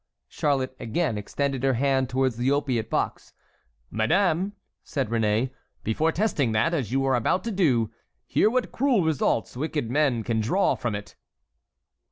Charlotte 0.29 0.75
again 0.79 1.15
extended 1.15 1.61
her 1.61 1.75
hand 1.75 2.09
towards 2.09 2.35
the 2.37 2.49
opiate 2.49 2.89
box. 2.89 3.33
"Madame," 3.91 4.53
said 4.83 5.09
Réné, 5.09 5.51
"before 5.83 6.11
testing 6.11 6.53
that, 6.53 6.73
as 6.73 6.91
you 6.91 7.05
are 7.05 7.13
about 7.13 7.43
to 7.43 7.51
do, 7.51 7.91
hear 8.25 8.49
what 8.49 8.71
cruel 8.71 9.03
results 9.03 9.55
wicked 9.55 9.91
men 9.91 10.23
can 10.23 10.39
draw 10.39 10.73
from 10.73 10.95
it." 10.95 11.13